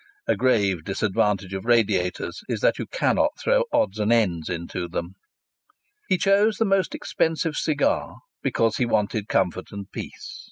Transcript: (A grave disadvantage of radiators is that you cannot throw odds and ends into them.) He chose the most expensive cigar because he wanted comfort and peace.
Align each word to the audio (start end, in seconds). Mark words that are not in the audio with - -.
(A 0.27 0.35
grave 0.35 0.83
disadvantage 0.83 1.53
of 1.53 1.63
radiators 1.65 2.41
is 2.49 2.61
that 2.61 2.79
you 2.79 2.87
cannot 2.87 3.37
throw 3.39 3.65
odds 3.71 3.99
and 3.99 4.11
ends 4.11 4.49
into 4.49 4.87
them.) 4.87 5.13
He 6.09 6.17
chose 6.17 6.57
the 6.57 6.65
most 6.65 6.95
expensive 6.95 7.55
cigar 7.55 8.15
because 8.41 8.77
he 8.77 8.85
wanted 8.87 9.27
comfort 9.27 9.67
and 9.71 9.91
peace. 9.91 10.39